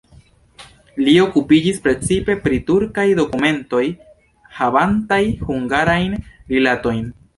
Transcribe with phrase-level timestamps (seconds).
[1.07, 3.83] Li okupiĝis precipe pri turkaj dokumentoj
[4.61, 6.17] havantaj hungarajn
[6.55, 7.07] rilatojn.